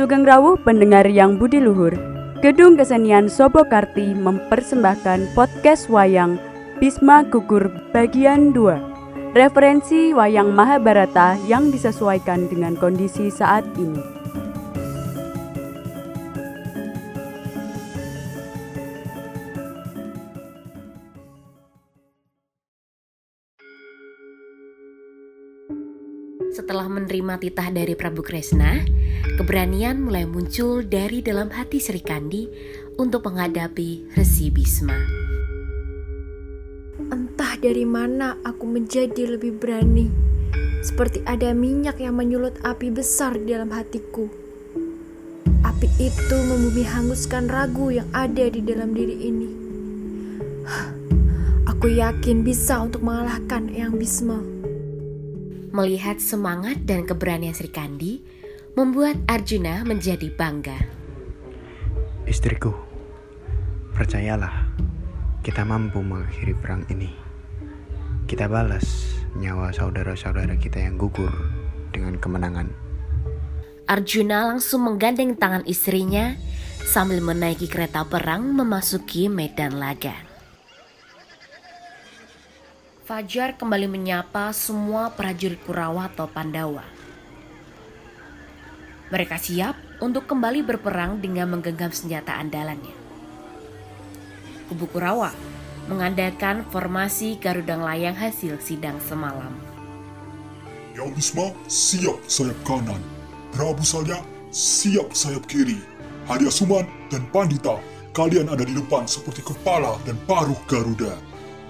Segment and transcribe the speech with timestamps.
[0.00, 1.92] Sugeng Rawuh pendengar yang budi luhur.
[2.40, 6.40] Gedung Kesenian Sobokarti mempersembahkan podcast wayang
[6.80, 9.36] Bisma Gugur bagian 2.
[9.36, 14.00] Referensi wayang Mahabharata yang disesuaikan dengan kondisi saat ini.
[26.56, 28.80] Setelah menerima titah dari Prabu Kresna,
[29.40, 32.44] keberanian mulai muncul dari dalam hati Sri Kandi
[33.00, 34.92] untuk menghadapi Resi Bisma.
[37.08, 40.12] Entah dari mana aku menjadi lebih berani.
[40.84, 44.28] Seperti ada minyak yang menyulut api besar di dalam hatiku.
[45.64, 49.48] Api itu membumi hanguskan ragu yang ada di dalam diri ini.
[51.72, 54.36] Aku yakin bisa untuk mengalahkan Eyang Bisma.
[55.72, 58.20] Melihat semangat dan keberanian Sri Kandi
[58.78, 60.78] membuat Arjuna menjadi bangga.
[62.30, 62.70] Istriku,
[63.98, 64.70] percayalah,
[65.42, 67.10] kita mampu mengakhiri perang ini.
[68.30, 71.34] Kita balas nyawa saudara-saudara kita yang gugur
[71.90, 72.70] dengan kemenangan.
[73.90, 76.38] Arjuna langsung menggandeng tangan istrinya
[76.86, 80.14] sambil menaiki kereta perang memasuki medan laga.
[83.02, 86.99] Fajar kembali menyapa semua prajurit Kurawa atau Pandawa.
[89.10, 92.94] Mereka siap untuk kembali berperang dengan menggenggam senjata andalannya.
[94.70, 95.34] Kubu Kurawa
[95.90, 99.50] mengandalkan formasi Garudang Layang hasil sidang semalam.
[100.94, 103.02] Yang Bisma siap sayap kanan,
[103.50, 104.22] Prabu Salya
[104.54, 105.82] siap sayap kiri,
[106.30, 107.82] Hadiah Suman dan Pandita
[108.14, 111.18] kalian ada di depan seperti kepala dan paruh Garuda.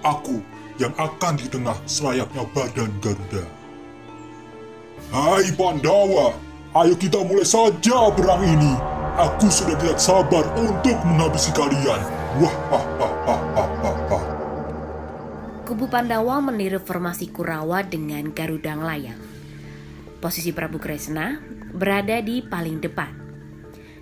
[0.05, 0.45] Aku
[0.77, 3.45] yang akan di tengah selayaknya badan Garuda.
[5.09, 6.37] Hai Pandawa,
[6.71, 8.73] ayo kita mulai saja perang ini.
[9.19, 11.99] Aku sudah tidak sabar untuk menghabisi kalian.
[12.39, 14.19] Wah, ha, ha, ha, ha, ha, ha.
[15.67, 19.19] Kubu Pandawa meniru formasi Kurawa dengan Garudang Layang.
[20.23, 21.43] Posisi Prabu Kresna
[21.75, 23.11] berada di paling depan.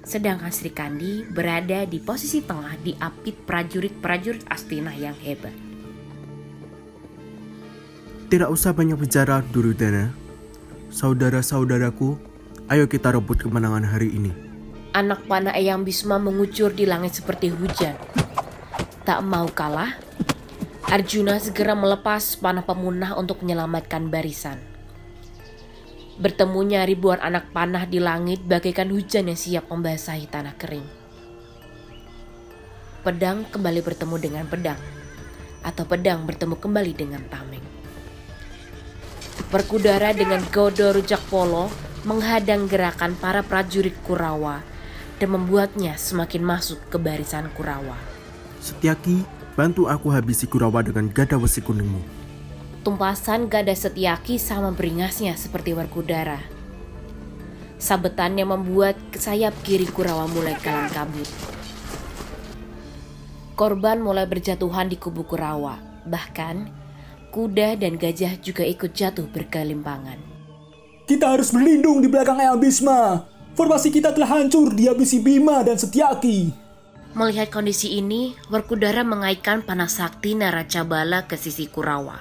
[0.05, 5.53] Sedangkan Sri Kandi berada di posisi tengah di apit prajurit-prajurit Astina yang hebat.
[8.29, 10.13] Tidak usah banyak bicara, Durudana.
[10.93, 12.28] Saudara-saudaraku,
[12.69, 14.29] ayo kita rebut kemenangan hari ini.
[14.93, 17.97] Anak panah Eyang Bisma mengucur di langit seperti hujan.
[19.01, 19.97] Tak mau kalah,
[20.85, 24.61] Arjuna segera melepas panah pemunah untuk menyelamatkan barisan.
[26.21, 30.85] Bertemunya ribuan anak panah di langit bagaikan hujan yang siap membasahi tanah kering.
[33.01, 34.77] Pedang kembali bertemu dengan pedang,
[35.65, 37.65] atau pedang bertemu kembali dengan tameng.
[39.49, 44.63] Berkudara dengan godo rujak polo menghadang gerakan para prajurit Kurawa
[45.19, 47.99] dan membuatnya semakin masuk ke barisan Kurawa.
[48.63, 49.23] Setiaki,
[49.59, 51.99] bantu aku habisi Kurawa dengan gada besi kuningmu.
[52.87, 56.39] Tumpasan gada Setiaki sama beringasnya seperti berkudara.
[57.79, 61.27] Sabetannya membuat sayap kiri Kurawa mulai kalang kabut.
[63.59, 65.75] Korban mulai berjatuhan di kubu Kurawa.
[66.07, 66.71] Bahkan,
[67.35, 70.38] kuda dan gajah juga ikut jatuh berkelimpangan.
[71.09, 73.25] Kita harus berlindung di belakang Eyang Bisma.
[73.57, 76.53] Formasi kita telah hancur dihabisi Bima dan Setiaki.
[77.17, 82.13] Melihat kondisi ini, Werkudara mengaitkan panah sakti Naracabala ke sisi Kurawa.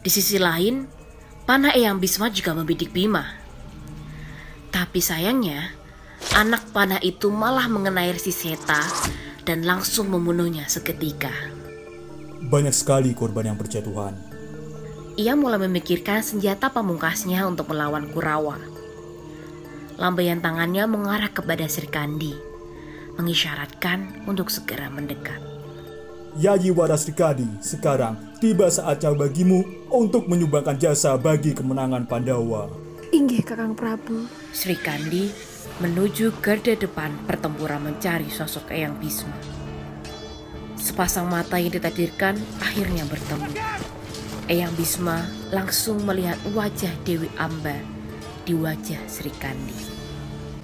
[0.00, 0.88] Di sisi lain,
[1.44, 3.28] panah Eyang Bisma juga membidik Bima.
[4.72, 5.68] Tapi sayangnya,
[6.32, 8.80] anak panah itu malah mengenai Resi Seta
[9.44, 11.28] dan langsung membunuhnya seketika.
[12.48, 14.31] Banyak sekali korban yang berjatuhan.
[15.12, 18.56] Ia mulai memikirkan senjata pamungkasnya untuk melawan Kurawa.
[20.00, 22.32] Lambaian tangannya mengarah kepada Sri Kandi,
[23.20, 25.36] mengisyaratkan untuk segera mendekat.
[26.40, 29.60] Yayi Warasrikadi, sekarang tiba saatnya bagimu
[29.92, 32.72] untuk menyumbangkan jasa bagi kemenangan Pandawa.
[33.12, 34.24] Inggih Kakang Prabu.
[34.56, 35.28] Sri Kandi
[35.84, 39.36] menuju garda depan pertempuran mencari sosok Eyang Bisma.
[40.80, 43.52] Sepasang mata yang ditadirkan akhirnya bertemu.
[44.52, 47.72] Eyang Bisma langsung melihat wajah Dewi Amba
[48.44, 49.72] di wajah Sri Kandi.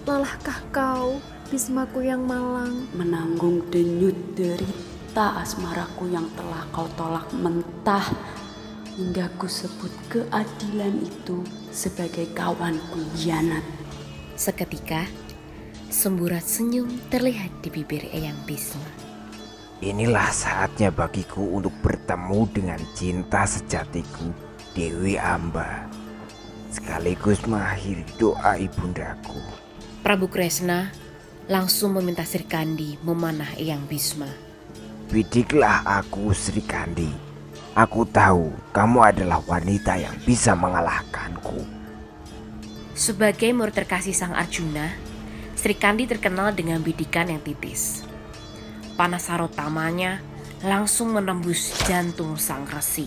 [0.04, 1.16] Lelahkah kau,
[1.48, 2.84] Bismaku yang malang?
[2.92, 8.04] menanggung denyut derita asmaraku yang telah kau tolak mentah
[9.00, 11.40] hingga ku sebut keadilan itu
[11.72, 13.64] sebagai kawan pengkhianat.
[14.36, 15.08] Seketika,
[15.88, 19.07] semburat senyum terlihat di bibir Eyang Bisma.
[19.78, 24.34] Inilah saatnya bagiku untuk bertemu dengan cinta sejatiku,
[24.74, 25.86] Dewi Amba.
[26.68, 29.40] sekaligus mengakhiri doa ibundaku.
[30.04, 30.92] Prabu Kresna
[31.48, 34.28] langsung meminta Sri Kandi memanah Eyang Bisma.
[35.08, 37.08] Bidiklah aku Sri Kandi.
[37.72, 41.62] Aku tahu kamu adalah wanita yang bisa mengalahkanku.
[42.98, 44.90] Sebagai murid terkasih Sang Arjuna,
[45.54, 48.07] Sri Kandi terkenal dengan bidikan yang titis.
[48.98, 50.18] Panas sarotamanya
[50.66, 53.06] langsung menembus jantung sang resi.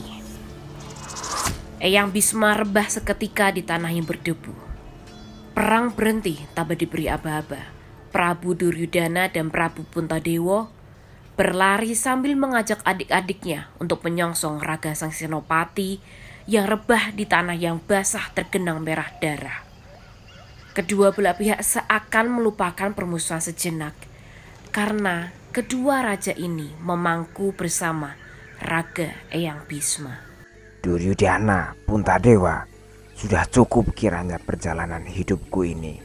[1.83, 4.55] Eyang Bisma rebah seketika di tanah yang berdebu.
[5.51, 7.75] Perang berhenti tak diberi aba-aba.
[8.07, 10.71] Prabu Duryudana dan Prabu Puntadewo
[11.35, 15.99] berlari sambil mengajak adik-adiknya untuk menyongsong raga sang senopati
[16.47, 19.59] yang rebah di tanah yang basah tergenang merah darah.
[20.71, 23.91] Kedua belah pihak seakan melupakan permusuhan sejenak
[24.71, 28.15] karena kedua raja ini memangku bersama
[28.63, 30.15] raga Eyang Bisma.
[30.79, 32.63] Duryudana, Puntadewa,
[33.19, 35.99] sudah cukup kiranya perjalanan hidupku ini.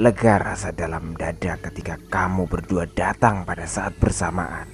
[0.00, 4.72] Lega rasa dalam dada ketika kamu berdua datang pada saat bersamaan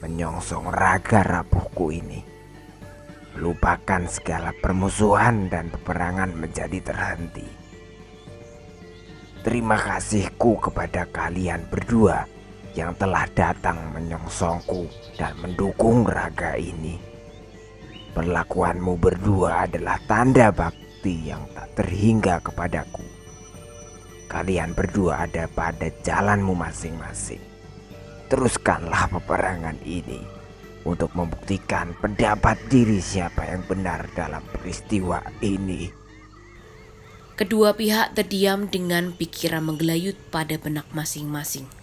[0.00, 2.24] menyongsong raga rapuhku ini.
[3.36, 7.46] Lupakan segala permusuhan dan peperangan menjadi terhenti.
[9.44, 12.39] Terima kasihku kepada kalian berdua
[12.74, 14.86] yang telah datang menyongsongku
[15.18, 16.98] dan mendukung raga ini.
[18.10, 23.06] Perlakuanmu berdua adalah tanda bakti yang tak terhingga kepadaku.
[24.30, 27.42] Kalian berdua ada pada jalanmu masing-masing.
[28.30, 30.22] Teruskanlah peperangan ini
[30.86, 35.90] untuk membuktikan pendapat diri siapa yang benar dalam peristiwa ini.
[37.34, 41.79] Kedua pihak terdiam dengan pikiran menggelayut pada benak masing-masing.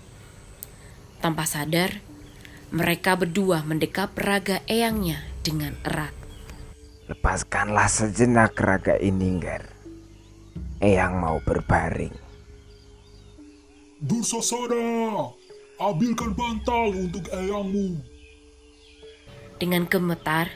[1.17, 1.97] Tanpa sadar,
[2.69, 6.13] mereka berdua mendekap raga eyangnya dengan erat.
[7.07, 9.63] Lepaskanlah sejenak raga ini, Nger.
[10.83, 12.13] Eyang mau berbaring.
[13.97, 15.33] Dursasana,
[15.81, 17.97] ambilkan bantal untuk eyangmu.
[19.57, 20.53] Dengan gemetar,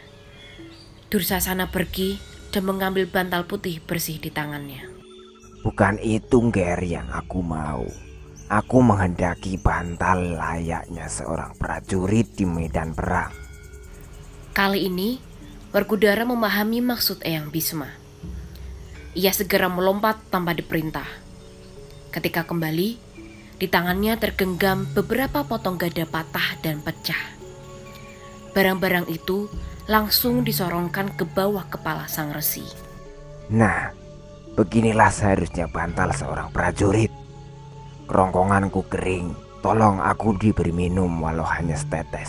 [1.10, 2.22] Dursasana pergi
[2.54, 4.86] dan mengambil bantal putih bersih di tangannya.
[5.66, 8.11] Bukan itu, Nger, yang aku mau.
[8.52, 13.32] Aku menghendaki bantal layaknya seorang prajurit di medan perang.
[14.52, 15.24] Kali ini,
[15.72, 17.88] Werkudara memahami maksud Eyang Bisma.
[19.16, 21.08] Ia segera melompat tanpa diperintah.
[22.12, 23.00] Ketika kembali,
[23.56, 27.40] di tangannya tergenggam beberapa potong gada patah dan pecah.
[28.52, 29.48] Barang-barang itu
[29.88, 32.68] langsung disorongkan ke bawah kepala sang resi.
[33.48, 33.96] Nah,
[34.60, 37.11] beginilah seharusnya bantal seorang prajurit.
[38.12, 39.32] Kerongkonganku kering.
[39.64, 42.28] Tolong aku diberi minum walau hanya setetes.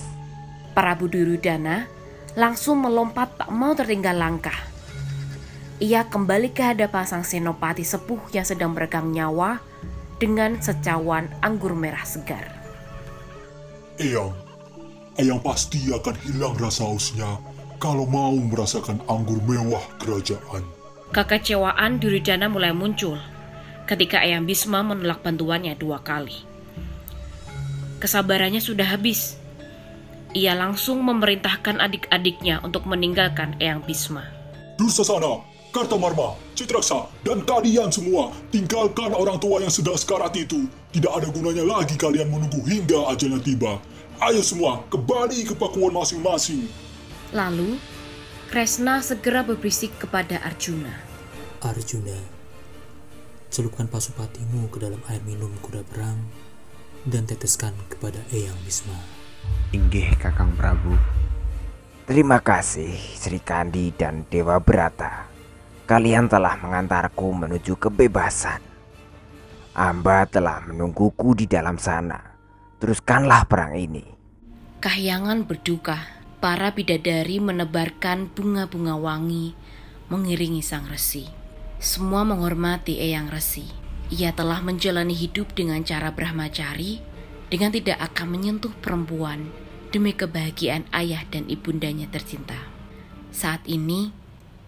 [0.78, 1.90] Prabu Durudana
[2.38, 4.54] langsung melompat tak mau tertinggal langkah.
[5.82, 9.58] Ia kembali ke hadapan sang senopati sepuh yang sedang meregang nyawa
[10.22, 12.46] dengan secawan anggur merah segar.
[13.98, 14.30] Eyang,
[15.18, 17.42] Eyang pasti akan hilang rasa hausnya
[17.82, 20.62] kalau mau merasakan anggur mewah kerajaan.
[21.10, 23.18] Kekecewaan Duryudana mulai muncul
[23.92, 26.32] ketika Eyang Bisma menolak bantuannya dua kali.
[28.00, 29.36] Kesabarannya sudah habis.
[30.32, 34.24] Ia langsung memerintahkan adik-adiknya untuk meninggalkan Eyang Bisma.
[34.80, 35.44] Dursasana,
[35.76, 40.64] Kartamarma, Citraksa, dan kalian semua tinggalkan orang tua yang sedang sekarat itu.
[40.96, 43.76] Tidak ada gunanya lagi kalian menunggu hingga ajalnya tiba.
[44.24, 46.64] Ayo semua kembali ke pakuan masing-masing.
[47.36, 47.76] Lalu,
[48.48, 50.92] Kresna segera berbisik kepada Arjuna.
[51.64, 52.41] Arjuna,
[53.52, 56.16] celupkan pasupatimu ke dalam air minum kuda perang
[57.04, 58.96] dan teteskan kepada Eyang Bisma.
[59.76, 60.96] Inggih Kakang Prabu.
[62.08, 65.28] Terima kasih Sri Kandi dan Dewa Brata.
[65.84, 68.64] Kalian telah mengantarku menuju kebebasan.
[69.76, 72.16] Amba telah menungguku di dalam sana.
[72.80, 74.04] Teruskanlah perang ini.
[74.80, 76.00] Kahyangan berduka,
[76.40, 79.54] para bidadari menebarkan bunga-bunga wangi
[80.10, 81.41] mengiringi sang resi.
[81.82, 83.66] Semua menghormati Eyang Resi.
[84.14, 87.02] Ia telah menjalani hidup dengan cara brahmacari,
[87.50, 89.50] dengan tidak akan menyentuh perempuan
[89.90, 92.54] demi kebahagiaan ayah dan ibundanya tercinta.
[93.34, 94.14] Saat ini,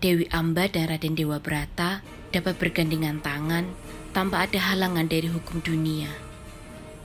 [0.03, 2.03] Dewi Amba dan Raden Dewa Brata
[2.35, 3.71] dapat bergandengan tangan
[4.11, 6.11] tanpa ada halangan dari hukum dunia.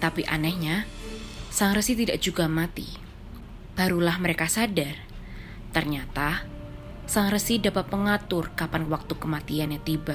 [0.01, 0.89] Tapi anehnya,
[1.53, 2.89] Sang Resi tidak juga mati.
[3.77, 5.05] Barulah mereka sadar,
[5.69, 6.49] ternyata
[7.09, 10.13] Sang Resi dapat mengatur kapan waktu kematiannya tiba.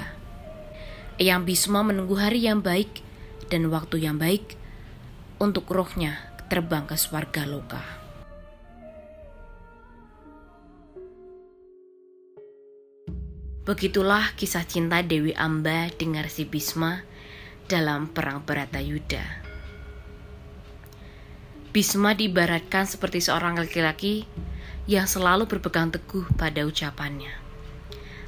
[1.18, 3.02] Eyang Bisma menunggu hari yang baik
[3.50, 4.54] dan waktu yang baik
[5.42, 7.82] untuk rohnya terbang ke swarga loka.
[13.66, 17.02] Begitulah kisah cinta Dewi Amba dengan si Bisma
[17.66, 19.42] dalam Perang Baratayuda.
[21.74, 24.30] Bisma diibaratkan seperti seorang laki-laki
[24.84, 27.32] yang selalu berpegang teguh pada ucapannya.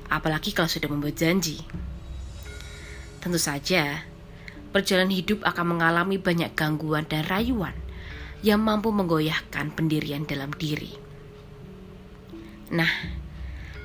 [0.09, 1.61] Apalagi kalau sudah membuat janji.
[3.21, 4.07] Tentu saja,
[4.73, 7.77] perjalanan hidup akan mengalami banyak gangguan dan rayuan
[8.41, 10.97] yang mampu menggoyahkan pendirian dalam diri.
[12.73, 12.89] Nah,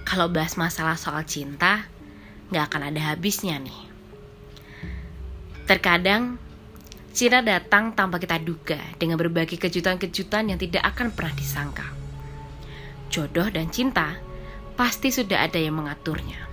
[0.07, 1.89] kalau bahas masalah soal cinta,
[2.53, 3.81] nggak akan ada habisnya nih.
[5.67, 6.39] Terkadang,
[7.11, 12.00] cinta datang tanpa kita duga dengan berbagai kejutan-kejutan yang tidak akan pernah disangka.
[13.11, 14.15] Jodoh dan cinta
[14.79, 16.47] pasti sudah ada yang mengaturnya.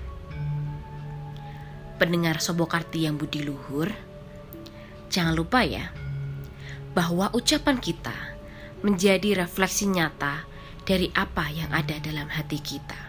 [2.03, 3.95] Pendengar Sobokarti yang budi luhur,
[5.07, 5.95] jangan lupa ya,
[6.99, 8.15] bahwa ucapan kita
[8.83, 10.47] menjadi refleksi nyata
[10.83, 13.08] dari apa yang ada dalam hati kita.